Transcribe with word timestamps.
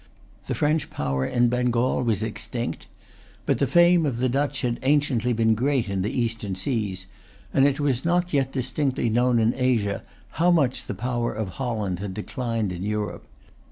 The 0.47 0.55
French 0.55 0.89
power 0.89 1.27
in 1.27 1.47
Bengal 1.47 2.01
was 2.01 2.23
extinct. 2.23 2.87
But 3.45 3.59
the 3.59 3.67
fame 3.67 4.03
of 4.03 4.17
the 4.17 4.29
Dutch 4.29 4.63
had 4.63 4.79
anciently 4.81 5.31
been 5.31 5.53
great 5.53 5.91
in 5.91 6.01
the 6.01 6.09
Eastern 6.09 6.55
seas; 6.55 7.05
and 7.53 7.67
it 7.67 7.79
was 7.79 8.03
not 8.03 8.33
yet 8.33 8.51
distinctly 8.51 9.11
known 9.11 9.37
in 9.37 9.53
Asia 9.55 10.01
how 10.41 10.49
much 10.49 10.85
the 10.85 10.95
power 10.95 11.31
of 11.31 11.49
Holland 11.61 11.99
had 11.99 12.15
declined 12.15 12.71
in 12.71 12.81
Europe. 12.81 13.27